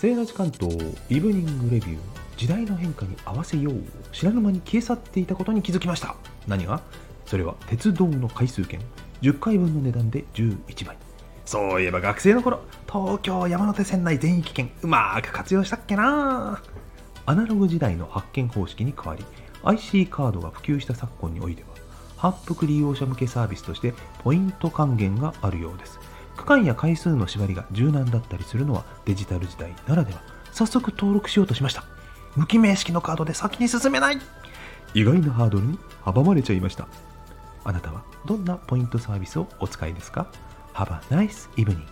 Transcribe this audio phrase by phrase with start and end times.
[0.00, 0.74] セーラジ関東
[1.10, 1.98] イブニングレビュー
[2.38, 3.74] 時代の変化に合わせよう
[4.12, 6.16] 知らぬ間に消え去っていたことに気づきました。
[6.48, 6.80] 何が？
[7.26, 8.80] それは鉄道の回数券。
[9.20, 10.96] 10回分の値段で11倍。
[11.44, 16.62] そういえば学生の頃東京山手線内全域券うまく活用したっけな。
[17.26, 19.22] アナログ時代の発券方式に変わり
[19.64, 21.68] IC カードが普及した昨今においては
[22.16, 23.92] 反復利用者向けサービスとして
[24.24, 26.00] ポイント還元があるようです。
[26.40, 30.22] 区間や回数の縛りが柔軟だったりするのはデジタル時代ならでは。
[30.52, 31.84] 早速登録しようとしました。
[32.34, 34.18] 無記名式のカードで先に進めない。
[34.94, 36.88] 意外なハードルに阻まれちゃいました。
[37.62, 40.28] あなたはどんなポイントサービスをお使いですか
[40.72, 41.84] ？Have a nice evening